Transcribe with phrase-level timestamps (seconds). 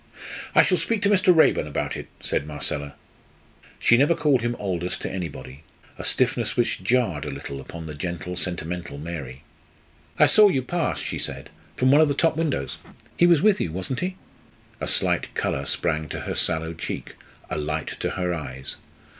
[0.55, 1.31] "I shall speak to Mr.
[1.31, 2.95] Raeburn about it," said Marcella.
[3.77, 5.61] She never called him "Aldous" to anybody
[5.95, 9.43] a stiffness which jarred a little upon the gentle, sentimental Mary.
[10.17, 12.79] "I saw you pass," she said, "from one of the top windows.
[13.15, 14.15] He was with you, wasn't he?"
[14.79, 17.13] A slight colour sprang to her sallow cheek,
[17.51, 18.77] a light to her eyes.